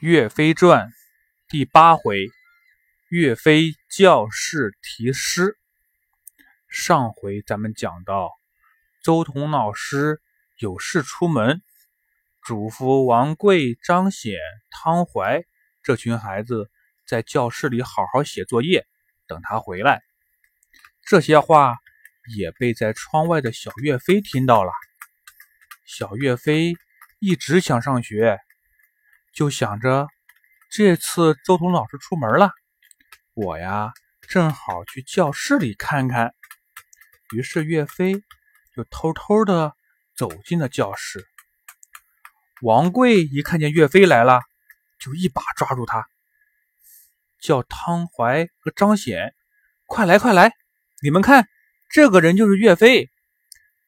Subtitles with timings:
[0.00, 0.90] 岳飞传
[1.46, 2.26] 第八回：
[3.10, 5.58] 岳飞教室题诗。
[6.70, 8.30] 上回咱们讲到，
[9.04, 10.22] 周童老师
[10.56, 11.60] 有事出门，
[12.40, 14.38] 嘱咐王贵、张显、
[14.70, 15.44] 汤怀
[15.82, 16.70] 这群孩子
[17.06, 18.86] 在教室里好好写作业，
[19.26, 20.00] 等他回来。
[21.02, 21.76] 这些话
[22.34, 24.72] 也被在窗外的小岳飞听到了。
[25.84, 26.72] 小岳飞
[27.18, 28.38] 一直想上学。
[29.32, 30.08] 就想着
[30.70, 32.50] 这次周彤老师出门了，
[33.34, 33.92] 我呀
[34.28, 36.34] 正好去教室里看看。
[37.32, 38.22] 于是岳飞
[38.74, 39.74] 就偷偷的
[40.16, 41.26] 走进了教室。
[42.60, 44.40] 王贵一看见岳飞来了，
[44.98, 46.06] 就一把抓住他，
[47.40, 49.34] 叫汤怀和张显
[49.86, 50.52] ：“快来快来！
[51.02, 51.48] 你们看，
[51.88, 53.10] 这个人就是岳飞。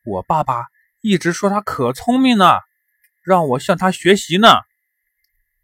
[0.04, 0.66] 我爸爸
[1.00, 2.60] 一直说他可聪明了，
[3.22, 4.48] 让我向他学习呢。”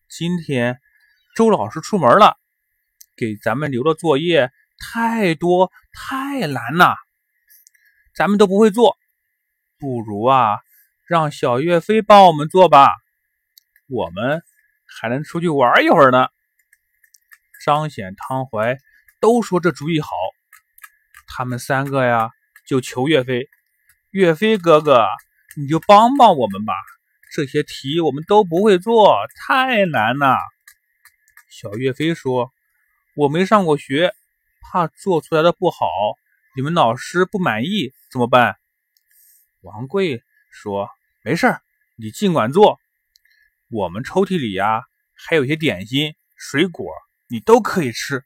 [0.09, 0.81] 今天
[1.37, 2.39] 周老师出门了，
[3.15, 6.97] 给咱们留的作业太多太难了，
[8.15, 8.97] 咱们都不会做，
[9.79, 10.61] 不如啊
[11.07, 12.89] 让小岳飞帮我们做吧，
[13.87, 14.43] 我们
[14.87, 16.29] 还能出去玩一会儿呢。
[17.65, 18.79] 张显、汤怀
[19.21, 20.09] 都说这主意好，
[21.27, 22.31] 他们三个呀
[22.67, 23.47] 就求岳飞
[24.11, 25.07] ：“岳飞哥哥，
[25.55, 26.73] 你就帮帮我们吧。”
[27.31, 30.37] 这些题我们都不会做，太难了。
[31.51, 32.53] 小岳飞说
[33.17, 34.15] ：“我没上过学，
[34.61, 35.87] 怕做出来的不好，
[36.57, 38.57] 你们老师不满意怎么办？”
[39.63, 40.89] 王贵说
[41.23, 41.63] ：“没事儿，
[41.97, 42.79] 你尽管做。
[43.71, 44.85] 我们抽屉里呀
[45.15, 46.87] 还有些点心、水果，
[47.29, 48.25] 你都可以吃。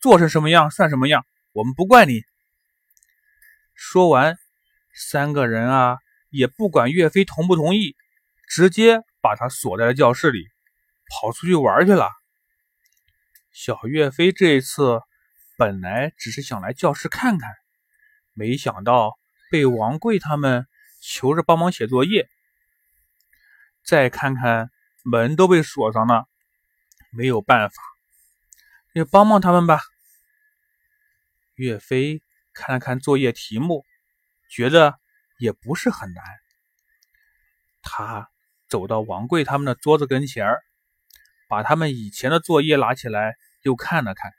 [0.00, 2.22] 做成什么样算什么样，我们不怪你。”
[3.74, 4.36] 说完，
[4.94, 7.96] 三个人啊也不管岳飞同不同意。
[8.54, 10.46] 直接把他锁在了教室里，
[11.08, 12.10] 跑出去玩去了。
[13.50, 15.00] 小岳飞这一次
[15.56, 17.50] 本来只是想来教室看看，
[18.34, 19.18] 没想到
[19.50, 20.66] 被王贵他们
[21.00, 22.28] 求着帮忙写作业。
[23.82, 24.70] 再看看
[25.02, 26.28] 门都被锁上了，
[27.10, 27.76] 没有办法，
[28.92, 29.80] 也帮帮他们吧。
[31.54, 32.20] 岳飞
[32.52, 33.82] 看了看作业题目，
[34.50, 35.00] 觉得
[35.38, 36.22] 也不是很难，
[37.80, 38.28] 他。
[38.72, 40.62] 走到王贵他们的桌子跟前儿，
[41.46, 44.32] 把他们以前的作业拿起来又看了看，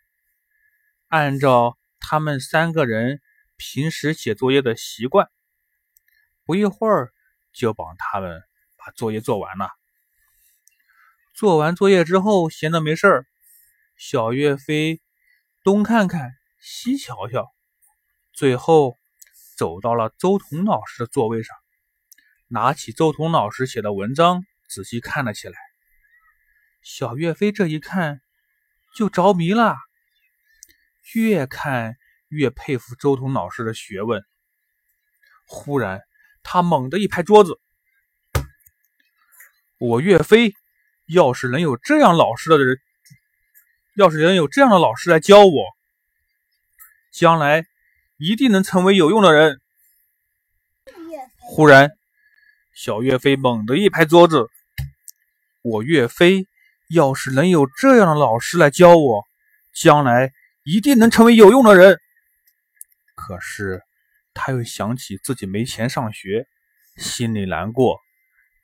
[1.07, 3.21] 按照他们三个人
[3.57, 5.29] 平时写作业的习惯，
[6.45, 7.13] 不一会儿
[7.53, 8.41] 就帮他们
[8.75, 9.69] 把作业做完了。
[11.35, 13.27] 做完作业之后，闲得没事儿，
[13.95, 14.99] 小岳飞
[15.63, 17.53] 东看看西瞧瞧，
[18.31, 18.97] 最后
[19.55, 21.55] 走到了周彤老师的座位上。
[22.53, 25.57] 拿起周彤老师写的文章，仔细看了起来。
[26.83, 28.21] 小岳飞这一看
[28.95, 29.75] 就着迷了，
[31.15, 31.95] 越看
[32.27, 34.23] 越佩服周彤老师的学问。
[35.47, 36.01] 忽然，
[36.43, 37.59] 他猛地一拍桌子
[39.79, 40.53] ：“我岳飞
[41.07, 42.77] 要是能有这样老师的人，
[43.95, 45.65] 要是能有这样的老师来教我，
[47.11, 47.65] 将来
[48.17, 49.59] 一定能成为有用的人。”
[51.41, 51.97] 忽然。
[52.73, 54.47] 小岳飞猛地一拍桌子
[55.61, 56.47] ：“我岳飞
[56.89, 59.27] 要是能有这样的老师来教我，
[59.73, 60.31] 将来
[60.63, 61.99] 一定能成为有用的人。”
[63.15, 63.81] 可是
[64.33, 66.47] 他又想起自己没钱上学，
[66.97, 67.99] 心里难过，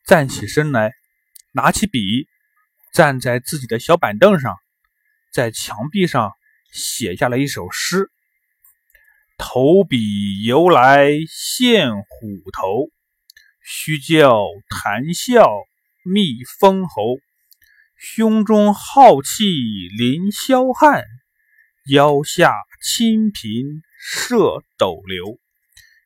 [0.06, 0.92] 站起身来，
[1.54, 2.28] 拿起笔，
[2.92, 4.58] 站在自己的小板凳上，
[5.32, 6.34] 在墙壁上
[6.72, 8.12] 写下了一首诗
[9.38, 12.90] ：“投笔由来现虎头。”
[13.72, 15.48] 须教谈笑
[16.04, 17.20] 觅封侯，
[17.96, 19.44] 胸中浩气
[19.96, 21.04] 凌霄汉，
[21.86, 25.38] 腰下清平射斗流。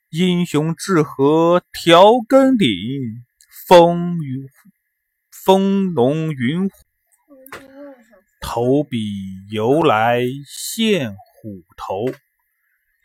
[0.09, 2.69] 英雄志合调更鼎，
[3.65, 4.45] 风云
[5.45, 6.75] 风龙云虎。
[8.41, 8.99] 投笔
[9.49, 12.13] 由来献虎头，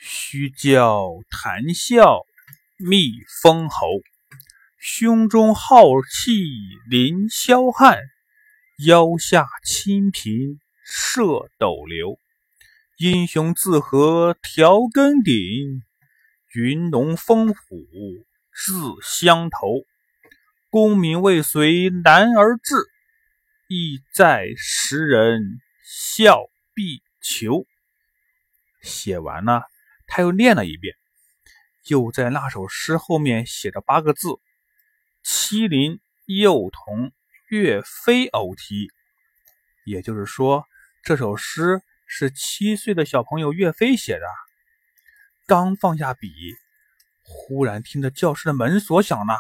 [0.01, 2.27] 须教谈笑
[2.77, 3.87] 觅封侯。
[4.81, 6.31] 胸中浩气
[6.89, 7.99] 凌霄汉，
[8.87, 12.21] 腰下清平射斗流。
[12.97, 15.83] 英雄自合调更鼎，
[16.55, 17.57] 云龙风虎
[18.55, 19.85] 自相投。
[20.71, 22.77] 功名未遂难而志，
[23.69, 25.43] 意在时人
[25.83, 26.39] 笑
[26.73, 27.67] 必求。
[28.81, 29.65] 写完了，
[30.07, 30.95] 他又念了一遍，
[31.89, 34.29] 又在那首诗后面写了八个字。
[35.25, 37.13] 麒麟幼童
[37.49, 38.91] 岳飞偶题，
[39.85, 40.65] 也就是说，
[41.03, 44.27] 这首诗是七岁的小朋友岳飞写的。
[45.47, 46.31] 刚放下笔，
[47.23, 49.39] 忽然听着教室的门锁响了，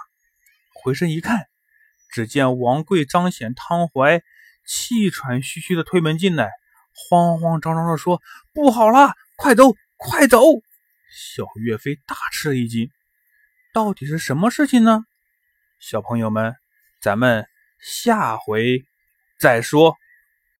[0.74, 1.46] 回身一看，
[2.10, 4.22] 只见王贵、张显、汤怀
[4.66, 6.50] 气喘吁吁的推门进来，
[6.94, 8.22] 慌慌张张的说
[8.54, 10.40] ：“不好了，快走，快走！”
[11.12, 12.90] 小岳飞大吃了一惊，
[13.74, 15.04] 到底是什么事情呢？
[15.78, 16.56] 小朋友们，
[17.00, 17.46] 咱们
[17.78, 18.84] 下回
[19.38, 19.96] 再说。